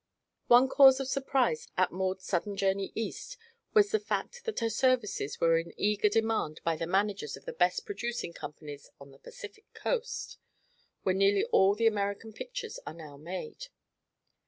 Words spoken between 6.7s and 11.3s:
the managers of the best producing companies on the Pacific Coast, where